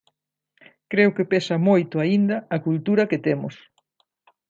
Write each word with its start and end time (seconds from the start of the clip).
Creo 0.91 1.13
que 1.15 1.29
pesa 1.31 1.55
moito 1.67 1.95
aínda 2.03 2.37
a 2.55 2.57
cultura 2.65 3.09
que 3.09 3.23
temos. 3.27 3.55